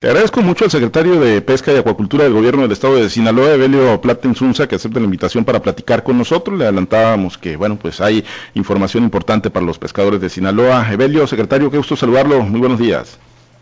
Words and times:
Te 0.00 0.08
agradezco 0.08 0.40
mucho 0.40 0.64
al 0.64 0.70
secretario 0.70 1.20
de 1.20 1.42
Pesca 1.42 1.74
y 1.74 1.76
Acuacultura 1.76 2.24
del 2.24 2.32
Gobierno 2.32 2.62
del 2.62 2.72
Estado 2.72 2.96
de 2.96 3.10
Sinaloa, 3.10 3.52
Evelio 3.52 4.00
Platenzunza, 4.00 4.66
que 4.66 4.76
acepta 4.76 4.98
la 4.98 5.04
invitación 5.04 5.44
para 5.44 5.60
platicar 5.60 6.02
con 6.02 6.16
nosotros. 6.16 6.58
Le 6.58 6.64
adelantábamos 6.64 7.36
que, 7.36 7.54
bueno, 7.54 7.76
pues 7.76 8.00
hay 8.00 8.24
información 8.54 9.04
importante 9.04 9.50
para 9.50 9.66
los 9.66 9.78
pescadores 9.78 10.22
de 10.22 10.30
Sinaloa. 10.30 10.90
Evelio, 10.90 11.26
secretario, 11.26 11.70
qué 11.70 11.76
gusto 11.76 11.96
saludarlo. 11.96 12.40
Muy 12.40 12.60
buenos 12.60 12.78
días. 12.78 13.18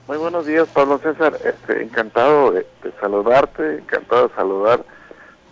Muy 0.06 0.16
buenos 0.16 0.46
días, 0.46 0.68
Pablo 0.72 0.98
César. 0.98 1.36
Este, 1.44 1.82
encantado 1.82 2.52
de, 2.52 2.64
saludarte, 3.00 3.78
encantado 3.78 4.28
de 4.28 4.34
saludar 4.36 4.84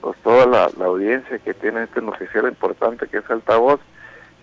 pues, 0.00 0.16
toda 0.22 0.46
la, 0.46 0.70
la 0.78 0.84
audiencia 0.84 1.40
que 1.40 1.52
tiene 1.52 1.82
este 1.82 2.00
noticiero 2.00 2.46
importante 2.46 3.08
que 3.08 3.18
es 3.18 3.28
Altavoz 3.28 3.80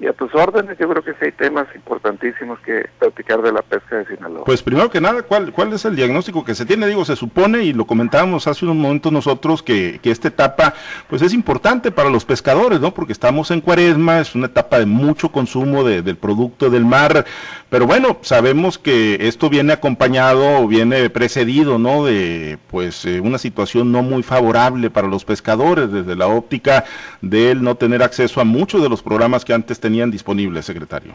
y 0.04 0.08
a 0.08 0.14
tus 0.14 0.36
órdenes, 0.36 0.78
yo 0.78 0.90
creo 0.90 1.02
que 1.02 1.12
sí 1.14 1.18
hay 1.22 1.32
temas 1.32 1.66
importantísimos 1.74 2.60
que 2.60 2.90
platicar 3.00 3.42
de 3.42 3.54
la 3.54 3.62
pesca 3.62 3.98
de 3.98 4.06
Sinaloa. 4.06 4.44
Pues 4.44 4.62
primero 4.62 4.90
que 4.90 5.00
nada, 5.00 5.22
¿cuál, 5.22 5.54
cuál 5.54 5.72
es 5.72 5.86
el 5.86 5.96
diagnóstico 5.96 6.44
que 6.44 6.56
se 6.56 6.66
tiene? 6.66 6.88
Digo, 6.88 7.06
se 7.06 7.16
supone, 7.16 7.64
y 7.64 7.72
lo 7.72 7.86
comentábamos 7.86 8.46
hace 8.47 8.66
unos 8.66 8.75
momentos 8.75 9.14
nosotros, 9.14 9.64
que, 9.64 10.02
que 10.04 10.11
esta 10.11 10.28
etapa 10.28 10.74
pues 11.08 11.21
es 11.21 11.34
importante 11.34 11.89
para 11.89 12.10
los 12.10 12.25
pescadores, 12.25 12.82
¿no? 12.82 12.94
Porque 12.94 13.14
estamos 13.14 13.50
en 13.52 13.61
cuaresma, 13.61 14.20
es 14.20 14.36
una 14.36 14.47
etapa 14.47 14.78
de 14.80 14.86
mucho 14.86 15.32
consumo 15.32 15.86
de, 15.86 16.02
del 16.02 16.18
producto 16.18 16.70
del 16.70 16.83
mar, 16.83 17.25
pero 17.70 17.88
bueno, 17.88 18.18
sabemos 18.22 18.78
que 18.78 19.28
esto 19.28 19.50
viene 19.50 19.72
acompañado 19.72 20.68
viene 20.68 21.10
precedido, 21.10 21.80
¿no? 21.80 22.04
De 22.04 22.58
pues 22.70 23.06
eh, 23.06 23.22
una 23.22 23.38
situación 23.38 23.92
no 23.94 24.04
muy 24.04 24.22
favorable 24.22 24.89
para 24.89 25.08
los 25.08 25.24
pescadores, 25.24 25.92
desde 25.92 26.16
la 26.18 26.28
óptica 26.28 26.83
del 27.22 27.64
no 27.64 27.75
tener 27.75 28.04
acceso 28.04 28.42
a 28.42 28.44
muchos 28.44 28.82
de 28.82 28.89
los 28.89 29.02
programas 29.02 29.46
que 29.46 29.54
antes 29.54 29.80
tenían 29.80 29.93
disponibles, 30.11 30.65
secretario? 30.65 31.14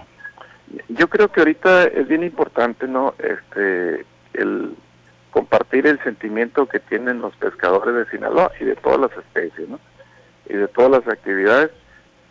Yo 0.88 1.08
creo 1.08 1.28
que 1.28 1.40
ahorita 1.40 1.84
es 1.84 2.08
bien 2.08 2.22
importante, 2.22 2.86
¿no? 2.86 3.14
Este, 3.18 4.04
el 4.34 4.74
compartir 5.30 5.86
el 5.86 6.02
sentimiento 6.02 6.66
que 6.66 6.80
tienen 6.80 7.20
los 7.20 7.34
pescadores 7.36 7.94
de 7.94 8.10
Sinaloa 8.10 8.50
y 8.60 8.64
de 8.64 8.76
todas 8.76 9.00
las 9.00 9.12
especies, 9.12 9.68
¿no? 9.68 9.78
Y 10.48 10.54
de 10.54 10.68
todas 10.68 10.90
las 10.90 11.08
actividades, 11.08 11.70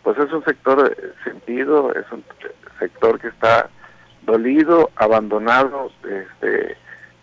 pues 0.02 0.18
es 0.18 0.32
un 0.32 0.44
sector 0.44 0.96
sentido, 1.24 1.92
es 1.94 2.04
un 2.10 2.24
sector 2.78 3.20
que 3.20 3.28
está 3.28 3.68
dolido, 4.22 4.90
abandonado, 4.96 5.90
este, 6.02 6.76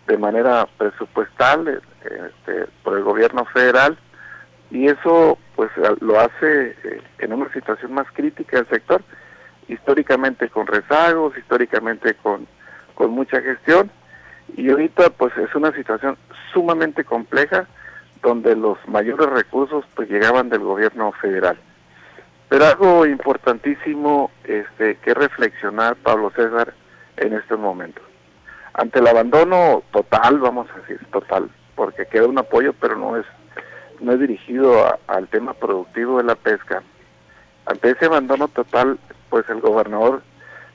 de 0.06 0.18
manera 0.18 0.66
presupuestal 0.78 1.80
este, 2.02 2.66
por 2.82 2.96
el 2.96 3.04
gobierno 3.04 3.44
federal 3.46 3.98
y 4.70 4.88
eso 4.88 5.38
pues 5.56 5.70
lo 6.00 6.20
hace 6.20 6.76
eh, 6.84 7.02
en 7.18 7.32
una 7.32 7.50
situación 7.52 7.94
más 7.94 8.06
crítica 8.12 8.58
del 8.58 8.68
sector, 8.68 9.02
históricamente 9.68 10.48
con 10.50 10.66
rezagos, 10.66 11.36
históricamente 11.36 12.14
con, 12.14 12.46
con 12.94 13.10
mucha 13.10 13.40
gestión, 13.40 13.90
y 14.56 14.70
ahorita 14.70 15.10
pues 15.10 15.36
es 15.38 15.52
una 15.54 15.72
situación 15.72 16.16
sumamente 16.52 17.04
compleja 17.04 17.66
donde 18.22 18.54
los 18.54 18.78
mayores 18.86 19.28
recursos 19.30 19.84
pues 19.94 20.08
llegaban 20.08 20.48
del 20.50 20.60
gobierno 20.60 21.12
federal. 21.12 21.58
Pero 22.48 22.64
algo 22.66 23.06
importantísimo 23.06 24.30
este, 24.44 24.96
que 24.96 25.14
reflexionar, 25.14 25.96
Pablo 25.96 26.30
César, 26.30 26.74
en 27.16 27.32
estos 27.32 27.58
momentos. 27.58 28.04
Ante 28.74 28.98
el 28.98 29.06
abandono 29.06 29.82
total, 29.90 30.38
vamos 30.38 30.68
a 30.70 30.78
decir, 30.80 31.00
total, 31.10 31.48
porque 31.74 32.06
queda 32.06 32.26
un 32.26 32.38
apoyo, 32.38 32.72
pero 32.74 32.96
no 32.96 33.16
es 33.16 33.26
no 34.00 34.12
es 34.12 34.20
dirigido 34.20 34.98
al 35.06 35.28
tema 35.28 35.54
productivo 35.54 36.18
de 36.18 36.24
la 36.24 36.34
pesca. 36.34 36.82
Ante 37.66 37.90
ese 37.90 38.06
abandono 38.06 38.48
total, 38.48 38.98
pues 39.28 39.48
el 39.48 39.60
gobernador 39.60 40.22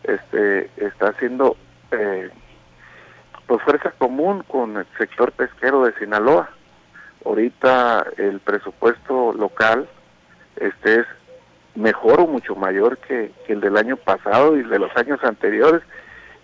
este, 0.03 0.69
está 0.77 1.09
haciendo 1.09 1.55
eh, 1.91 2.29
pues 3.47 3.61
fuerza 3.63 3.91
común 3.97 4.43
con 4.47 4.77
el 4.77 4.85
sector 4.97 5.31
pesquero 5.31 5.85
de 5.85 5.93
Sinaloa. 5.93 6.49
Ahorita 7.25 8.05
el 8.17 8.39
presupuesto 8.39 9.33
local 9.33 9.87
este 10.55 11.01
es 11.01 11.07
mejor 11.75 12.21
o 12.21 12.27
mucho 12.27 12.55
mayor 12.55 12.97
que, 12.97 13.31
que 13.45 13.53
el 13.53 13.61
del 13.61 13.77
año 13.77 13.95
pasado 13.95 14.57
y 14.57 14.63
de 14.63 14.79
los 14.79 14.95
años 14.97 15.23
anteriores. 15.23 15.81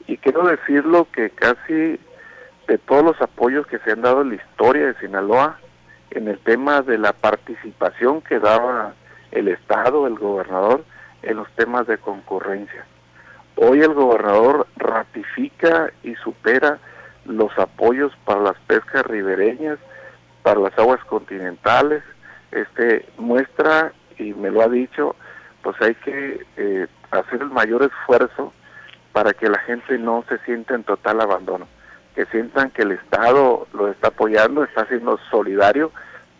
Y 0.08 0.18
quiero 0.18 0.48
decirlo 0.48 1.08
que 1.12 1.30
casi 1.30 2.00
de 2.68 2.78
todos 2.86 3.04
los 3.04 3.22
apoyos 3.22 3.68
que 3.68 3.80
se 3.80 3.92
han 3.92 4.02
dado 4.02 4.22
en 4.22 4.30
la 4.30 4.36
historia 4.36 4.88
de 4.88 5.00
Sinaloa, 5.00 5.60
en 6.12 6.28
el 6.28 6.40
tema 6.40 6.82
de 6.82 6.98
la 6.98 7.14
participación 7.14 8.22
que 8.22 8.40
daba 8.40 8.94
el 9.32 9.48
Estado, 9.48 10.08
el 10.08 10.16
gobernador, 10.16 10.84
en 11.22 11.38
los 11.38 11.50
temas 11.52 11.88
de 11.88 11.98
concurrencia. 11.98 12.86
Hoy 13.56 13.82
el 13.82 13.94
gobernador 13.94 14.68
ratifica 14.78 15.92
y 16.04 16.16
supera 16.16 16.80
los 17.26 17.58
apoyos 17.58 18.14
para 18.24 18.42
las 18.42 18.58
pescas 18.68 19.06
ribereñas, 19.06 19.80
para 20.44 20.60
las 20.60 20.78
aguas 20.78 21.04
continentales, 21.06 22.04
este 22.52 23.06
muestra 23.18 23.92
y 24.18 24.34
me 24.34 24.50
lo 24.50 24.62
ha 24.62 24.70
dicho, 24.70 25.16
pues 25.62 25.76
hay 25.82 25.96
que 25.96 26.46
eh, 26.56 26.88
hacer 27.12 27.42
el 27.42 27.50
mayor 27.50 27.84
esfuerzo 27.84 28.54
para 29.12 29.34
que 29.34 29.50
la 29.50 29.60
gente 29.60 29.98
no 29.98 30.24
se 30.30 30.38
sienta 30.40 30.76
en 30.76 30.84
total 30.84 31.20
abandono 31.20 31.68
que 32.18 32.26
sientan 32.26 32.72
que 32.72 32.82
el 32.82 32.94
Estado 32.94 33.68
lo 33.74 33.90
está 33.90 34.08
apoyando, 34.08 34.64
está 34.64 34.88
siendo 34.88 35.20
solidario 35.30 35.92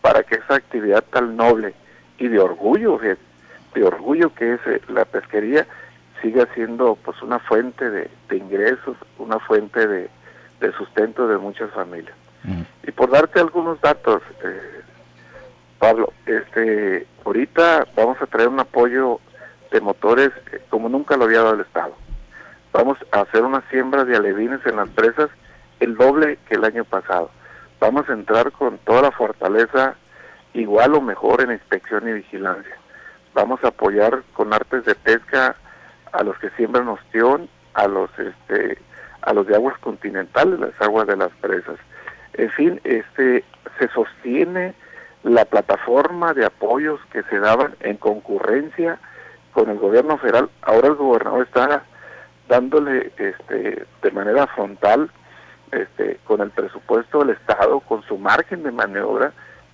para 0.02 0.24
que 0.24 0.34
esa 0.34 0.56
actividad 0.56 1.04
tan 1.04 1.38
noble 1.38 1.76
y 2.18 2.30
de 2.30 2.40
orgullo, 2.40 2.98
de, 2.98 3.16
orgullo 3.84 4.34
que 4.34 4.56
es 4.56 4.60
eh, 4.66 4.82
la 4.88 5.06
pesquería, 5.06 5.68
siga 6.20 6.48
siendo 6.56 6.96
pues 6.96 7.22
una 7.22 7.38
fuente 7.38 7.92
de, 7.92 8.10
ingresos, 8.32 8.98
una 9.20 9.38
fuente 9.38 9.88
de, 9.88 10.10
sustento 10.80 11.28
de 11.28 11.38
muchas 11.38 11.70
familias. 11.70 12.16
Y 12.82 12.90
por 12.92 13.12
darte 13.12 13.40
algunos 13.40 13.80
datos, 13.80 14.24
eh, 14.44 14.82
Pablo, 15.78 16.12
este, 16.26 17.06
ahorita 17.24 17.86
vamos 17.96 18.20
a 18.20 18.26
traer 18.26 18.48
un 18.48 18.62
apoyo 18.62 19.20
de 19.72 19.80
motores 19.80 20.32
eh, 20.52 20.60
como 20.72 20.90
nunca 20.90 21.18
lo 21.18 21.26
había 21.26 21.44
dado 21.44 21.54
el 21.54 21.62
Estado. 21.62 21.94
Vamos 22.74 22.98
a 23.12 23.22
hacer 23.22 23.44
una 23.44 23.62
siembra 23.70 24.06
de 24.06 24.16
alevines 24.16 24.66
en 24.66 24.78
las 24.78 24.90
presas 24.90 25.30
el 25.80 25.96
doble 25.96 26.38
que 26.48 26.56
el 26.56 26.66
año 26.66 26.84
pasado. 26.84 27.30
Vamos 27.80 28.10
a 28.10 28.14
entrar 28.14 28.52
con 28.52 28.78
toda 28.80 29.04
la 29.04 29.12
fortaleza, 29.12 29.96
igual 30.54 30.96
o 30.96 31.02
mejor 31.02 31.42
en 31.42 31.52
inspección 31.52 32.08
y 32.08 32.14
vigilancia. 32.14 32.76
Vamos 33.34 33.64
a 33.64 33.68
apoyar 33.68 34.24
con 34.34 34.54
artes 34.54 34.86
de 34.86 34.96
pesca 34.96 35.56
a 36.12 36.24
los 36.24 36.38
que 36.40 36.50
siembran 36.52 36.88
ostión, 36.88 37.50
a 37.74 37.88
los 37.88 38.10
este 38.18 38.80
a 39.22 39.34
los 39.34 39.46
de 39.46 39.56
aguas 39.56 39.78
continentales, 39.80 40.60
las 40.60 40.82
aguas 40.82 41.06
de 41.06 41.18
las 41.18 41.32
presas. 41.42 41.78
En 42.34 42.50
fin, 42.52 42.80
este 42.84 43.44
se 43.78 43.88
sostiene 43.90 44.74
la 45.24 45.44
plataforma 45.46 46.34
de 46.34 46.46
apoyos 46.46 47.00
que 47.12 47.24
se 47.24 47.40
daban 47.40 47.76
en 47.82 47.98
concurrencia 47.98 49.00
con 49.52 49.70
el 49.70 49.78
gobierno 49.78 50.18
federal. 50.18 50.50
Ahora 50.62 50.88
el 50.88 50.96
gobernador 50.96 51.46
está 51.46 51.84
dándole 52.48 53.12
este 53.18 53.86
de 54.02 54.12
manera 54.12 54.48
frontal 54.48 55.12
este, 55.72 56.20
con 56.24 56.42
el 56.42 56.52
presupuesto 56.52 57.20
del 57.20 57.32
Estado, 57.32 57.80
con 57.82 58.04
su 58.04 58.18
margen 58.18 58.64
de 58.64 58.72
maniobra, 58.72 59.34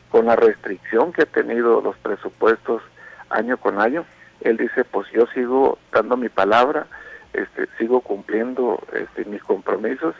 con 0.10 0.26
la 0.28 0.36
restricción 0.36 1.12
que 1.12 1.24
ha 1.24 1.26
tenido 1.26 1.82
los 1.82 1.96
presupuestos 1.98 2.82
año 3.30 3.58
con 3.58 3.82
año, 3.82 4.06
él 4.42 4.58
dice, 4.58 4.84
pues 4.84 5.10
yo 5.12 5.26
sigo 5.34 5.78
dando 5.92 6.18
mi 6.18 6.30
palabra, 6.30 6.88
este, 7.34 7.68
sigo 7.78 8.02
cumpliendo 8.02 8.80
este, 8.94 9.26
mis 9.26 9.42
compromisos 9.42 10.16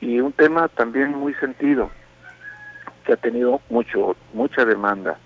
y 0.00 0.20
un 0.20 0.32
tema 0.32 0.68
también 0.68 1.10
muy 1.10 1.34
sentido 1.34 1.90
que 3.04 3.14
ha 3.14 3.16
tenido 3.16 3.60
mucho 3.68 4.16
mucha 4.32 4.64
demanda 4.64 5.18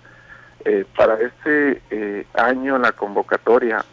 eh, 0.65 0.85
para 0.95 1.15
este 1.15 1.81
eh, 1.91 2.25
año 2.33 2.79
la 2.79 2.91
convocatoria 2.91 3.85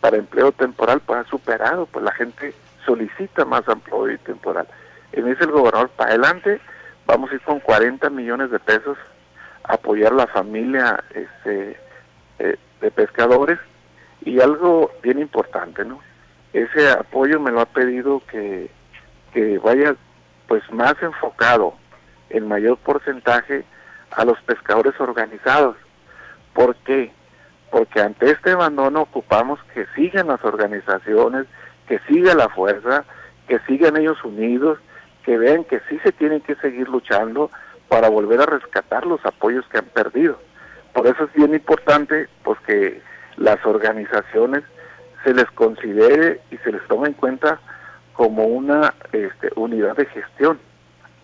para 0.00 0.18
empleo 0.18 0.52
temporal 0.52 1.00
pues 1.04 1.20
ha 1.20 1.30
superado 1.30 1.86
pues 1.86 2.04
la 2.04 2.12
gente 2.12 2.54
solicita 2.86 3.44
más 3.44 3.66
empleo 3.66 4.06
temporal 4.18 4.68
y 5.12 5.20
me 5.20 5.30
dice 5.30 5.44
el 5.44 5.50
gobernador, 5.50 5.90
para 5.90 6.10
adelante, 6.10 6.60
vamos 7.06 7.30
a 7.30 7.34
ir 7.34 7.40
con 7.42 7.60
40 7.60 8.10
millones 8.10 8.50
de 8.50 8.58
pesos 8.58 8.98
a 9.64 9.74
apoyar 9.74 10.12
la 10.12 10.26
familia 10.26 11.02
este, 11.14 11.76
eh, 12.38 12.56
de 12.80 12.90
pescadores. 12.90 13.58
Y 14.24 14.40
algo 14.40 14.90
bien 15.02 15.20
importante, 15.20 15.84
¿no? 15.84 16.00
Ese 16.52 16.90
apoyo 16.90 17.40
me 17.40 17.50
lo 17.50 17.60
ha 17.60 17.66
pedido 17.66 18.20
que, 18.30 18.70
que 19.32 19.58
vaya 19.58 19.94
pues 20.48 20.62
más 20.72 20.94
enfocado 21.02 21.74
en 22.30 22.48
mayor 22.48 22.78
porcentaje 22.78 23.64
a 24.10 24.24
los 24.24 24.40
pescadores 24.42 24.98
organizados. 25.00 25.76
¿Por 26.52 26.74
qué? 26.76 27.12
Porque 27.70 28.00
ante 28.00 28.30
este 28.30 28.50
abandono 28.50 29.02
ocupamos 29.02 29.60
que 29.74 29.86
sigan 29.94 30.28
las 30.28 30.42
organizaciones, 30.44 31.46
que 31.86 32.00
siga 32.08 32.34
la 32.34 32.48
fuerza, 32.48 33.04
que 33.46 33.58
sigan 33.60 33.96
ellos 33.96 34.22
unidos 34.24 34.78
que 35.28 35.36
vean 35.36 35.64
que 35.64 35.82
sí 35.90 35.98
se 36.02 36.12
tienen 36.12 36.40
que 36.40 36.54
seguir 36.54 36.88
luchando 36.88 37.50
para 37.90 38.08
volver 38.08 38.40
a 38.40 38.46
rescatar 38.46 39.04
los 39.04 39.22
apoyos 39.26 39.62
que 39.68 39.76
han 39.76 39.84
perdido. 39.84 40.40
Por 40.94 41.06
eso 41.06 41.24
es 41.24 41.32
bien 41.34 41.52
importante 41.52 42.28
pues 42.42 42.58
que 42.60 43.02
las 43.36 43.62
organizaciones 43.66 44.64
se 45.24 45.34
les 45.34 45.44
considere 45.50 46.40
y 46.50 46.56
se 46.56 46.72
les 46.72 46.80
tome 46.88 47.08
en 47.08 47.12
cuenta 47.12 47.60
como 48.14 48.44
una 48.44 48.94
este, 49.12 49.50
unidad 49.54 49.98
de 49.98 50.06
gestión. 50.06 50.58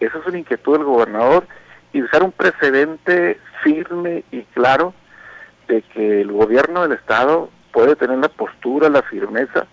esa 0.00 0.18
es 0.18 0.26
una 0.26 0.38
inquietud 0.38 0.74
del 0.74 0.84
gobernador 0.84 1.46
y 1.94 2.02
usar 2.02 2.24
un 2.24 2.32
precedente 2.32 3.40
firme 3.62 4.22
y 4.30 4.42
claro 4.52 4.92
de 5.66 5.80
que 5.80 6.20
el 6.20 6.30
gobierno 6.30 6.82
del 6.82 6.92
estado 6.92 7.48
puede 7.72 7.96
tener 7.96 8.18
la 8.18 8.28
postura, 8.28 8.90
la 8.90 9.00
firmeza 9.00 9.66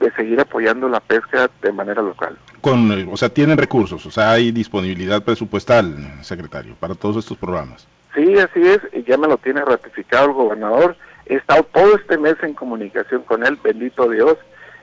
de 0.00 0.10
seguir 0.12 0.40
apoyando 0.40 0.88
la 0.88 1.00
pesca 1.00 1.50
de 1.62 1.72
manera 1.72 2.02
local. 2.02 2.36
Con, 2.60 3.08
o 3.12 3.16
sea, 3.16 3.28
tienen 3.28 3.58
recursos, 3.58 4.04
o 4.06 4.10
sea, 4.10 4.32
hay 4.32 4.50
disponibilidad 4.50 5.22
presupuestal, 5.22 5.94
secretario, 6.22 6.74
para 6.74 6.94
todos 6.94 7.18
estos 7.18 7.36
programas. 7.36 7.86
Sí, 8.14 8.38
así 8.38 8.60
es, 8.66 8.80
y 8.92 9.04
ya 9.04 9.16
me 9.16 9.28
lo 9.28 9.36
tiene 9.36 9.64
ratificado 9.64 10.26
el 10.26 10.32
gobernador. 10.32 10.96
He 11.26 11.36
estado 11.36 11.62
todo 11.64 11.94
este 11.94 12.18
mes 12.18 12.36
en 12.42 12.54
comunicación 12.54 13.22
con 13.22 13.46
él, 13.46 13.58
bendito 13.62 14.08
Dios, 14.08 14.36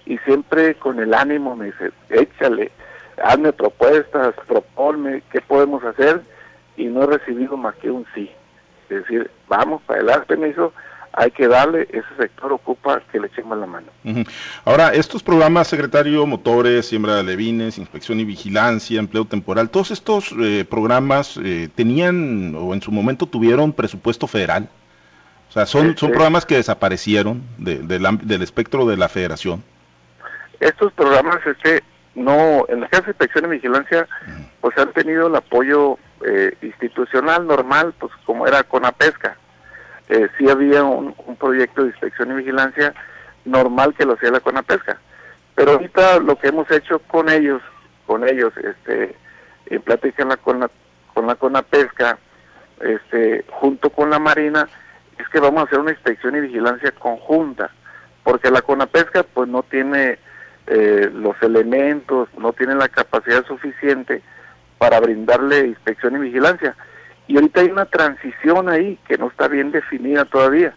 y 0.05 0.17
siempre 0.19 0.75
con 0.75 0.99
el 0.99 1.13
ánimo 1.13 1.55
me 1.55 1.65
dice, 1.65 1.91
échale, 2.09 2.71
hazme 3.21 3.51
propuestas, 3.51 4.33
proponme 4.47 5.23
qué 5.31 5.41
podemos 5.41 5.83
hacer, 5.83 6.21
y 6.77 6.85
no 6.85 7.03
he 7.03 7.07
recibido 7.07 7.57
más 7.57 7.75
que 7.75 7.91
un 7.91 8.05
sí. 8.13 8.31
Es 8.89 9.01
decir, 9.01 9.29
vamos 9.49 9.81
para 9.81 9.99
adelante, 9.99 10.37
me 10.37 10.49
hizo, 10.49 10.71
hay 11.17 11.31
que 11.31 11.47
darle, 11.47 11.87
ese 11.89 12.15
sector 12.15 12.53
ocupa 12.53 13.01
que 13.11 13.19
le 13.19 13.25
echemos 13.25 13.57
la 13.57 13.65
mano. 13.65 13.87
Ahora, 14.65 14.89
estos 14.89 15.23
programas, 15.23 15.67
secretario, 15.67 16.27
motores, 16.27 16.85
siembra 16.85 17.15
de 17.15 17.23
levines, 17.23 17.79
inspección 17.79 18.19
y 18.19 18.25
vigilancia, 18.25 18.99
empleo 18.99 19.25
temporal, 19.25 19.71
todos 19.71 19.89
estos 19.89 20.31
eh, 20.39 20.63
programas 20.69 21.39
eh, 21.43 21.69
tenían 21.73 22.53
o 22.55 22.71
en 22.75 22.83
su 22.83 22.91
momento 22.91 23.25
tuvieron 23.25 23.73
presupuesto 23.73 24.27
federal. 24.27 24.69
O 25.49 25.51
sea, 25.51 25.65
son, 25.65 25.97
son 25.97 26.11
programas 26.11 26.45
que 26.45 26.55
desaparecieron 26.55 27.41
del 27.57 28.41
espectro 28.43 28.85
de 28.85 28.97
la 28.97 29.09
federación. 29.09 29.63
Estos 30.59 30.93
programas, 30.93 31.39
este, 31.47 31.81
no, 32.13 32.65
en 32.69 32.81
la 32.81 32.89
Casa 32.89 33.05
de 33.05 33.11
Inspección 33.11 33.45
y 33.45 33.55
Vigilancia, 33.55 34.07
pues 34.61 34.77
han 34.77 34.93
tenido 34.93 35.27
el 35.27 35.35
apoyo 35.35 35.97
eh, 36.27 36.55
institucional 36.61 37.47
normal, 37.47 37.95
pues 37.97 38.11
como 38.23 38.45
era 38.45 38.61
con 38.61 38.83
la 38.83 38.91
pesca 38.91 39.35
eh, 40.09 40.27
sí 40.37 40.49
había 40.49 40.83
un, 40.83 41.13
proyecto 41.39 41.83
de 41.83 41.89
inspección 41.89 42.31
y 42.31 42.35
vigilancia 42.35 42.93
normal 43.45 43.93
que 43.93 44.05
lo 44.05 44.13
hacía 44.13 44.31
la 44.31 44.39
Conapesca. 44.39 44.99
Pero 45.55 45.73
ahorita 45.73 46.19
lo 46.19 46.37
que 46.37 46.47
hemos 46.47 46.69
hecho 46.71 46.99
con 46.99 47.29
ellos, 47.29 47.61
con 48.05 48.27
ellos, 48.27 48.53
este, 48.57 49.15
en 49.67 49.81
plática 49.81 50.25
con 50.37 50.61
la, 50.61 50.69
con 51.13 51.27
la 51.27 51.35
Conapesca, 51.35 52.17
este, 52.79 53.43
junto 53.49 53.89
con 53.89 54.09
la 54.09 54.19
Marina, 54.19 54.67
es 55.17 55.27
que 55.29 55.39
vamos 55.39 55.61
a 55.61 55.65
hacer 55.65 55.79
una 55.79 55.91
inspección 55.91 56.35
y 56.35 56.41
vigilancia 56.41 56.91
conjunta, 56.91 57.71
porque 58.23 58.51
la 58.51 58.61
Conapesca 58.61 59.23
pues 59.23 59.49
no 59.49 59.63
tiene 59.63 60.19
eh, 60.67 61.09
los 61.13 61.35
elementos, 61.41 62.29
no 62.37 62.53
tiene 62.53 62.75
la 62.75 62.87
capacidad 62.87 63.45
suficiente 63.45 64.21
para 64.77 64.99
brindarle 64.99 65.67
inspección 65.67 66.15
y 66.15 66.19
vigilancia. 66.19 66.75
Y 67.27 67.35
ahorita 67.35 67.61
hay 67.61 67.69
una 67.69 67.85
transición 67.85 68.69
ahí 68.69 68.97
que 69.07 69.17
no 69.17 69.27
está 69.27 69.47
bien 69.47 69.71
definida 69.71 70.25
todavía, 70.25 70.73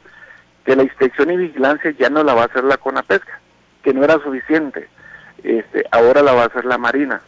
que 0.64 0.76
la 0.76 0.82
inspección 0.82 1.30
y 1.30 1.36
vigilancia 1.36 1.92
ya 1.92 2.10
no 2.10 2.22
la 2.24 2.34
va 2.34 2.42
a 2.42 2.46
hacer 2.46 2.64
la 2.64 2.76
CONAPESCA, 2.76 3.40
que 3.82 3.94
no 3.94 4.04
era 4.04 4.14
suficiente, 4.22 4.88
este, 5.42 5.84
ahora 5.90 6.22
la 6.22 6.32
va 6.32 6.42
a 6.42 6.46
hacer 6.46 6.64
la 6.64 6.78
Marina. 6.78 7.20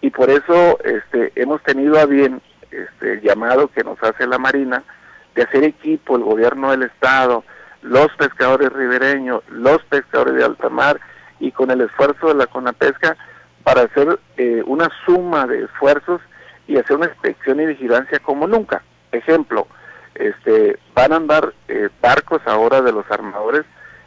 Y 0.00 0.10
por 0.10 0.30
eso 0.30 0.78
este, 0.84 1.32
hemos 1.34 1.62
tenido 1.62 1.98
a 1.98 2.06
bien 2.06 2.40
este, 2.70 3.14
el 3.14 3.20
llamado 3.22 3.68
que 3.68 3.82
nos 3.82 4.00
hace 4.02 4.26
la 4.26 4.38
Marina 4.38 4.82
de 5.34 5.42
hacer 5.42 5.64
equipo, 5.64 6.16
el 6.16 6.22
gobierno 6.22 6.70
del 6.70 6.84
Estado, 6.84 7.44
los 7.82 8.08
pescadores 8.16 8.72
ribereños, 8.72 9.42
los 9.48 9.82
pescadores 9.84 10.34
de 10.34 10.44
alta 10.44 10.68
mar 10.68 11.00
y 11.40 11.52
con 11.52 11.70
el 11.70 11.80
esfuerzo 11.80 12.28
de 12.28 12.34
la 12.34 12.46
CONAPESCA 12.46 13.16
para 13.62 13.82
hacer 13.82 14.18
eh, 14.36 14.62
una 14.66 14.88
suma 15.04 15.46
de 15.46 15.64
esfuerzos 15.64 16.20
y 16.66 16.76
hacer 16.78 16.96
una 16.96 17.06
inspección 17.06 17.60
y 17.60 17.66
vigilancia 17.66 18.18
como 18.18 18.46
nunca. 18.46 18.82
Ejemplo, 19.12 19.66
este, 20.14 20.78
van 20.94 21.12
a 21.12 21.16
andar 21.16 21.52
eh, 21.68 21.88
barcos 22.00 22.40
ahora 22.46 22.80
de 22.80 22.92
los 22.92 23.08
armadores 23.10 23.64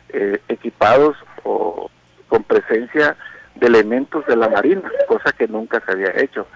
eh, 0.09 0.39
equipados 0.47 1.15
o 1.43 1.89
con 2.27 2.43
presencia 2.43 3.15
de 3.55 3.67
elementos 3.67 4.25
de 4.25 4.35
la 4.35 4.49
marina, 4.49 4.89
cosa 5.07 5.31
que 5.31 5.47
nunca 5.47 5.81
se 5.85 5.91
había 5.91 6.11
hecho. 6.17 6.47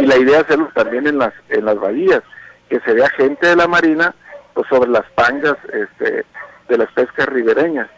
Y 0.00 0.06
la 0.06 0.16
idea 0.16 0.38
es 0.38 0.44
hacerlo 0.44 0.70
también 0.74 1.06
en 1.06 1.18
las 1.18 1.32
en 1.48 1.64
las 1.64 1.78
bahías, 1.78 2.22
que 2.68 2.80
se 2.80 2.92
vea 2.92 3.08
gente 3.10 3.46
de 3.46 3.56
la 3.56 3.68
marina 3.68 4.14
pues, 4.54 4.66
sobre 4.68 4.90
las 4.90 5.04
pangas 5.14 5.56
este, 5.72 6.24
de 6.68 6.78
las 6.78 6.90
pescas 6.92 7.26
ribereñas. 7.26 7.88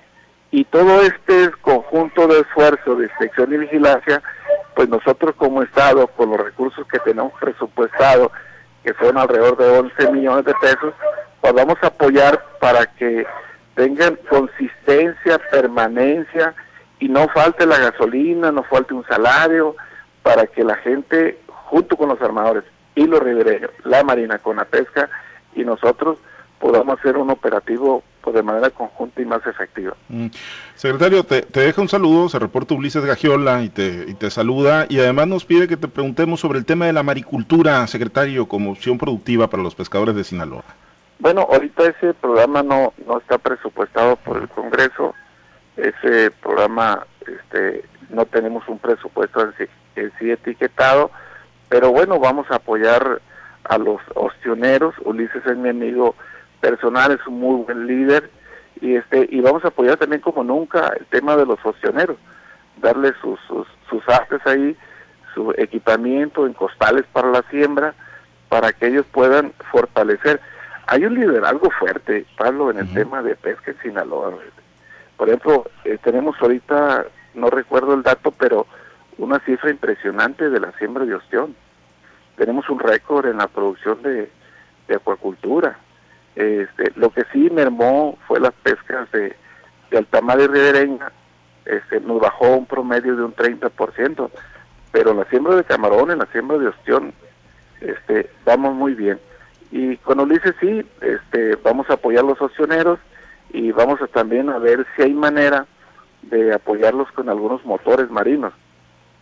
Y 0.50 0.64
todo 0.64 1.03
este 1.03 1.50
conjunto 1.61 2.26
de 2.29 2.41
esfuerzo 2.41 2.97
de 2.97 3.05
inspección 3.05 3.53
y 3.53 3.58
vigilancia 3.58 4.23
pues 4.76 4.90
nosotros 4.90 5.34
como 5.37 5.62
Estado, 5.62 6.06
con 6.06 6.31
los 6.31 6.38
recursos 6.38 6.87
que 6.87 6.99
tenemos 6.99 7.32
presupuestados, 7.40 8.31
que 8.84 8.93
son 9.00 9.17
alrededor 9.17 9.56
de 9.56 9.70
11 9.70 10.12
millones 10.12 10.44
de 10.44 10.55
pesos, 10.61 10.93
pues 11.40 11.55
vamos 11.55 11.76
a 11.81 11.87
apoyar 11.87 12.44
para 12.61 12.84
que 12.84 13.26
tengan 13.75 14.17
consistencia, 14.28 15.40
permanencia 15.50 16.55
y 17.00 17.08
no 17.08 17.26
falte 17.28 17.64
la 17.64 17.78
gasolina, 17.78 18.52
no 18.52 18.62
falte 18.64 18.93
un 18.93 19.05
salario, 19.06 19.75
para 20.23 20.46
que 20.46 20.62
la 20.62 20.76
gente, 20.76 21.38
junto 21.46 21.96
con 21.96 22.11
los 22.11 22.20
armadores 22.20 22.64
y 22.94 23.06
los 23.06 23.20
ribereños, 23.20 23.70
la 23.84 24.05
Marina 24.05 24.38
con 24.38 24.56
la 24.56 24.67
pesca 24.67 25.08
y 25.55 25.64
nosotros 25.64 26.19
podamos 26.58 26.99
hacer 26.99 27.17
un 27.17 27.31
operativo 27.31 28.02
pues, 28.26 28.34
de 28.34 28.43
manera 28.43 28.70
conjunta 28.70 29.23
y 29.23 29.25
más 29.25 29.46
efectiva. 29.46 29.94
Mm. 30.08 30.26
Secretario, 30.75 31.23
te, 31.23 31.46
deja 31.49 31.81
un 31.81 31.88
saludo, 31.88 32.28
se 32.28 32.40
reporta 32.40 32.75
Ulises 32.75 33.05
Gagiola 33.05 33.62
y 33.62 33.69
te, 33.69 34.05
y 34.08 34.14
te 34.14 34.31
saluda 34.31 34.84
y 34.88 34.99
además 34.99 35.28
nos 35.28 35.44
pide 35.44 35.69
que 35.69 35.76
te 35.76 35.87
preguntemos 35.87 36.40
sobre 36.40 36.58
el 36.58 36.64
tema 36.64 36.87
de 36.87 36.93
la 36.93 37.05
maricultura, 37.05 37.87
secretario, 37.87 38.49
como 38.49 38.73
opción 38.73 38.99
productiva 38.99 39.46
para 39.46 39.62
los 39.62 39.76
pescadores 39.76 40.17
de 40.17 40.25
Sinaloa. 40.25 40.64
Bueno, 41.20 41.46
ahorita 41.49 41.84
ese 41.84 42.14
programa 42.14 42.64
no, 42.64 42.93
no 43.06 43.19
está 43.19 43.38
presupuestado 43.38 44.17
por 44.17 44.38
el 44.38 44.49
Congreso, 44.49 45.14
ese 45.76 46.32
programa 46.32 47.06
este, 47.29 47.84
no 48.11 48.26
tenemos 48.26 48.67
un 48.67 48.81
presupuesto 48.81 49.40
en 49.40 49.52
sí, 49.56 49.64
en 49.94 50.12
sí 50.19 50.32
etiquetado, 50.32 51.12
pero 51.69 51.93
bueno, 51.93 52.19
vamos 52.19 52.50
a 52.50 52.56
apoyar 52.56 53.22
a 53.62 53.79
los 53.79 54.00
ostioneros, 54.17 54.96
Ulises 55.05 55.46
es 55.46 55.56
mi 55.56 55.69
amigo 55.69 56.17
personal, 56.70 57.12
es 57.12 57.24
un 57.26 57.38
muy 57.38 57.62
buen 57.62 57.86
líder 57.86 58.28
y 58.80 58.96
este 58.96 59.28
y 59.30 59.40
vamos 59.40 59.64
a 59.64 59.68
apoyar 59.68 59.96
también 59.96 60.20
como 60.20 60.42
nunca 60.42 60.92
el 60.98 61.06
tema 61.06 61.36
de 61.36 61.46
los 61.46 61.60
funcioneros, 61.60 62.16
darle 62.78 63.12
sus, 63.20 63.38
sus, 63.88 64.08
artes 64.08 64.40
ahí, 64.46 64.76
su 65.32 65.52
equipamiento 65.56 66.44
en 66.44 66.52
costales 66.52 67.04
para 67.12 67.30
la 67.30 67.42
siembra, 67.50 67.94
para 68.48 68.72
que 68.72 68.88
ellos 68.88 69.06
puedan 69.12 69.52
fortalecer. 69.70 70.41
Hay 70.88 71.05
un 71.05 71.14
liderazgo 71.14 71.70
fuerte, 71.70 72.26
Pablo, 72.36 72.70
en 72.70 72.79
el 72.79 72.93
tema 72.93 73.22
de 73.22 73.34
pesca 73.36 73.70
en 73.70 73.79
Sinaloa. 73.81 74.34
Por 75.17 75.29
ejemplo, 75.29 75.67
eh, 75.84 75.98
tenemos 76.02 76.36
ahorita, 76.41 77.06
no 77.34 77.50
recuerdo 77.50 77.94
el 77.94 78.02
dato, 78.02 78.32
pero 78.32 78.67
una 79.19 79.38
cifra 79.41 79.70
impresionante 79.70 80.50
de 80.50 80.60
la 80.60 80.72
siembra 80.72 81.05
de 81.05 81.14
ostión. 81.14 81.56
Tenemos 82.36 82.69
un 82.69 82.79
récord 82.79 83.26
en 83.26 83.38
la 83.38 83.48
producción 83.48 84.02
de, 84.02 84.31
de 84.88 84.94
acuacultura. 84.94 85.79
Este, 86.36 86.93
lo 86.96 87.08
que 87.10 87.24
sí 87.32 87.45
mermó 87.56 88.19
fue 88.29 88.39
las 88.39 88.53
pescas 88.63 89.10
de, 89.13 89.34
de 89.91 89.98
altamar 89.98 90.39
y 90.41 90.46
ribereña, 90.46 91.10
este, 91.65 92.01
nos 92.01 92.20
bajó 92.20 92.56
un 92.56 92.67
promedio 92.67 93.17
de 93.17 93.25
un 93.25 93.34
30%, 93.34 94.31
pero 94.93 95.15
la 95.15 95.25
siembra 95.25 95.56
de 95.56 95.65
camarón, 95.65 96.10
en 96.10 96.19
la 96.19 96.27
siembra 96.27 96.58
de 96.58 96.69
ostión, 96.69 97.13
este, 97.81 98.31
vamos 98.44 98.75
muy 98.75 98.94
bien. 98.94 99.19
Y 99.70 99.96
con 99.98 100.20
Ulises 100.20 100.55
sí, 100.60 100.86
este, 101.01 101.56
vamos 101.56 101.89
a 101.91 101.94
apoyar 101.94 102.25
los 102.25 102.41
ostioneros 102.41 102.98
y 103.53 103.72
vamos 103.72 104.01
a 104.03 104.06
también 104.06 104.48
a 104.51 104.58
ver 104.58 104.86
si 104.94 105.03
hay 105.03 105.15
manera 105.15 105.67
de 106.22 106.53
apoyarlos 106.55 107.10
con 107.13 107.29
algunos 107.29 107.65
motores 107.65 108.10
marinos 108.10 108.53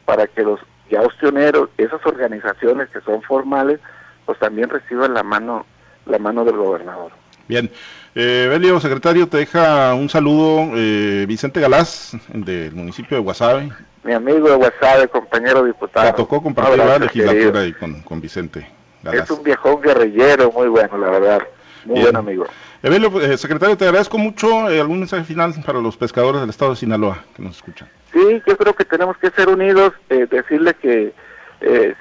para 0.04 0.26
que 0.26 0.42
los 0.42 0.60
ya 0.90 1.00
ostioneros, 1.00 1.70
esas 1.78 2.04
organizaciones 2.04 2.90
que 2.90 3.00
son 3.00 3.22
formales, 3.22 3.80
pues 4.26 4.38
también 4.38 4.68
reciban 4.68 5.14
la 5.14 5.22
mano 5.22 5.64
la 6.06 6.18
mano 6.18 6.44
del 6.44 6.56
gobernador. 6.56 7.12
Bien, 7.46 7.70
eh, 8.14 8.46
Belio, 8.48 8.80
secretario, 8.80 9.28
te 9.28 9.38
deja 9.38 9.94
un 9.94 10.08
saludo 10.08 10.70
eh, 10.74 11.26
Vicente 11.28 11.60
Galás, 11.60 12.16
del 12.32 12.72
municipio 12.72 13.16
de 13.16 13.22
Guasave. 13.22 13.70
Mi 14.02 14.12
amigo 14.12 14.48
de 14.48 14.56
Guasave, 14.56 15.08
compañero 15.08 15.64
diputado. 15.64 16.10
Te 16.10 16.16
tocó 16.16 16.42
compartir 16.42 16.78
la 16.78 16.98
legislatura 16.98 17.60
ahí 17.60 17.72
con, 17.72 18.00
con 18.02 18.20
Vicente 18.20 18.66
Galás. 19.02 19.30
Es 19.30 19.36
un 19.36 19.42
viejón 19.42 19.80
guerrillero 19.82 20.50
muy 20.52 20.68
bueno, 20.68 20.96
la 20.96 21.10
verdad. 21.10 21.42
Muy 21.84 22.00
buen 22.00 22.16
amigo. 22.16 22.46
Evelio, 22.82 23.20
eh, 23.20 23.36
secretario, 23.36 23.76
te 23.76 23.84
agradezco 23.84 24.18
mucho. 24.18 24.70
Eh, 24.70 24.80
¿Algún 24.80 25.00
mensaje 25.00 25.24
final 25.24 25.54
para 25.64 25.80
los 25.80 25.96
pescadores 25.96 26.40
del 26.40 26.50
estado 26.50 26.72
de 26.72 26.76
Sinaloa 26.76 27.24
que 27.34 27.42
nos 27.42 27.56
escuchan? 27.56 27.88
Sí, 28.12 28.42
yo 28.46 28.56
creo 28.56 28.74
que 28.74 28.84
tenemos 28.84 29.16
que 29.18 29.30
ser 29.30 29.48
unidos, 29.48 29.92
eh, 30.08 30.26
decirle 30.30 30.74
que 30.74 31.12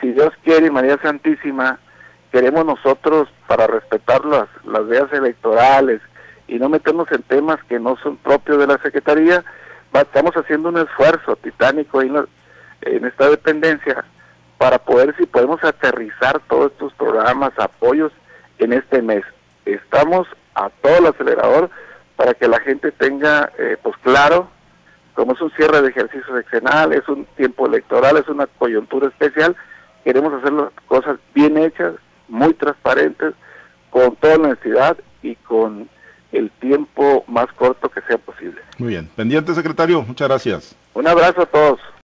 si 0.02 0.12
Dios 0.12 0.34
quiere 0.44 0.68
y 0.68 0.70
María 0.70 1.00
Santísima, 1.02 1.80
queremos 2.34 2.66
nosotros 2.66 3.30
para 3.46 3.68
respetar 3.68 4.25
las, 4.25 4.48
las 4.66 5.13
electorales 5.13 6.02
y 6.48 6.58
no 6.58 6.68
meternos 6.68 7.10
en 7.12 7.22
temas 7.22 7.63
que 7.66 7.80
no 7.80 7.96
son 7.98 8.18
propios 8.18 8.58
de 8.58 8.66
la 8.66 8.80
Secretaría, 8.80 9.46
estamos 9.94 10.34
haciendo 10.34 10.70
un 10.70 10.80
esfuerzo 10.80 11.36
titánico 11.36 12.02
en, 12.02 12.25
en 12.82 13.06
esta 13.06 13.30
dependencia 13.30 14.04
para 14.58 14.80
poder 14.80 15.16
si 15.16 15.28
podemos 15.28 15.63
aterrizar 15.63 16.42
todos 16.50 16.72
estos 16.72 16.92
programas, 16.94 17.54
apoyos 17.60 18.12
en 18.58 18.74
este 18.74 19.04
mes. 19.04 19.24
Estamos 19.66 20.28
a 20.56 20.72
todo 20.82 20.98
el 20.98 21.06
acelerador 21.06 21.70
para 22.16 22.34
que 22.34 22.48
la 22.48 22.60
gente 22.62 22.92
tenga 22.92 23.52
eh, 23.60 23.78
pues 23.84 23.96
claro 23.98 24.50
como 25.13 25.34
es 25.34 25.42
un 25.42 25.52
cierre 25.52 25.84
de 25.84 25.90
ejercicio 25.90 26.36
seccional, 26.36 26.94
es 26.94 27.08
un 27.08 27.25
tiempo 27.38 27.68
electoral, 27.68 28.18
es 28.18 28.28
una 28.28 28.48
coyuntura 28.48 29.10
especial, 29.10 29.56
queremos 30.04 30.34
hacer 30.34 30.52
las 30.52 30.72
cosas 30.88 31.20
bien 31.36 31.56
hechas, 31.60 31.94
muy 32.34 32.54
transparentes, 32.56 33.36
con 33.92 34.16
toda 34.16 34.36
honestidad 34.36 34.98
y 35.22 35.36
con 35.36 35.88
el 36.32 36.50
tiempo 36.60 37.24
más 37.28 37.46
corto 37.54 37.90
que 37.90 38.02
sea 38.02 38.18
posible. 38.18 38.60
Muy 38.80 38.90
bien. 38.90 39.08
Pendiente, 39.16 39.54
secretario. 39.54 40.02
Muchas 40.02 40.28
gracias. 40.28 40.75
Un 40.96 41.08
abrazo 41.08 41.44
a 41.44 41.46
todos. 41.46 41.80